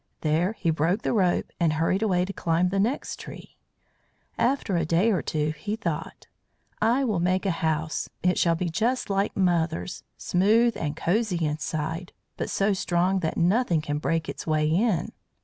There 0.21 0.53
he 0.53 0.71
broke 0.71 1.03
the 1.03 1.13
rope 1.13 1.51
and 1.59 1.73
hurried 1.73 2.01
away 2.01 2.25
to 2.25 2.33
climb 2.33 2.69
the 2.69 2.79
next 2.79 3.19
tree. 3.19 3.55
After 4.35 4.75
a 4.75 4.83
day 4.83 5.11
or 5.11 5.21
two 5.21 5.51
he 5.51 5.75
thought: 5.75 6.25
"I 6.81 7.03
will 7.05 7.19
make 7.19 7.45
a 7.45 7.51
house. 7.61 8.09
It 8.23 8.39
shall 8.39 8.55
be 8.55 8.67
just 8.71 9.11
like 9.11 9.37
mother's, 9.37 10.01
smooth 10.17 10.75
and 10.75 10.95
cosy 10.97 11.45
inside, 11.45 12.13
but 12.35 12.49
so 12.49 12.73
strong 12.73 13.19
that 13.19 13.37
nothing 13.37 13.79
can 13.79 13.99
break 13.99 14.27
its 14.27 14.47
way 14.47 14.67
in." 14.69 15.11